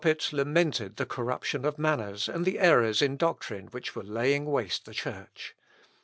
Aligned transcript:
Staupitz 0.03 0.33
lamented 0.33 0.95
the 0.97 1.05
corruption 1.05 1.63
of 1.63 1.77
manners 1.77 2.27
and 2.27 2.43
the 2.43 2.57
errors 2.57 3.03
in 3.03 3.17
doctrine 3.17 3.67
which 3.67 3.95
were 3.95 4.01
laying 4.01 4.45
waste 4.45 4.85
the 4.87 4.95
Church. 4.95 5.55